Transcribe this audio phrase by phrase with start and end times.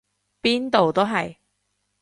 [0.41, 1.35] 邊度都係！